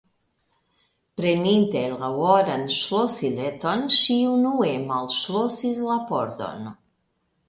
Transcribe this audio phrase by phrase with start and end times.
[1.19, 6.65] Preninte la oran ŝlosileton, ŝi unue malŝlosis la pordon.